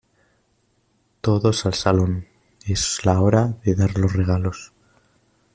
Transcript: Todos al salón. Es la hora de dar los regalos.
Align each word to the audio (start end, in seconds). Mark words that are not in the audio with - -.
Todos 1.21 1.67
al 1.67 1.75
salón. 1.75 2.25
Es 2.65 3.05
la 3.05 3.21
hora 3.21 3.59
de 3.63 3.75
dar 3.75 3.99
los 3.99 4.13
regalos. 4.13 4.73